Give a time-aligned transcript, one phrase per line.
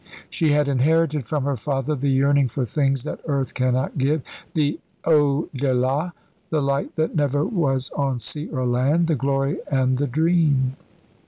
[0.31, 4.23] She had inherited from her father the yearning for things that earth cannot give
[4.55, 6.13] the au delà,
[6.49, 9.05] the light that never was on sea or land.
[9.05, 10.75] "The glory and the dream."